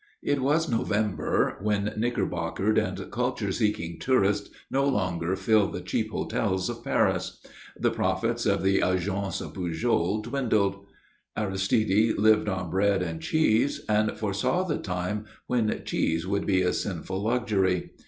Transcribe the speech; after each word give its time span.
It 0.23 0.41
was 0.41 0.67
November, 0.67 1.57
when 1.61 1.93
knickerbockered 1.95 2.79
and 2.79 3.11
culture 3.11 3.51
seeking 3.51 3.99
tourists 3.99 4.49
no 4.71 4.83
longer 4.89 5.35
fill 5.35 5.67
the 5.67 5.79
cheap 5.81 6.09
hotels 6.09 6.69
of 6.69 6.83
Paris. 6.83 7.39
The 7.79 7.91
profits 7.91 8.47
of 8.47 8.63
the 8.63 8.79
Agence 8.79 9.43
Pujol 9.53 10.23
dwindled. 10.23 10.87
Aristide 11.37 12.17
lived 12.17 12.49
on 12.49 12.71
bread 12.71 13.03
and 13.03 13.21
cheese, 13.21 13.81
and 13.87 14.17
foresaw 14.17 14.63
the 14.63 14.79
time 14.79 15.25
when 15.45 15.83
cheese 15.85 16.25
would 16.25 16.47
be 16.47 16.63
a 16.63 16.73
sinful 16.73 17.21
luxury. 17.21 17.91